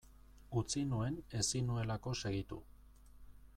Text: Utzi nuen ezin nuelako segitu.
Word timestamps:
Utzi 0.61 0.81
nuen 0.93 1.19
ezin 1.41 1.69
nuelako 1.73 2.17
segitu. 2.23 2.61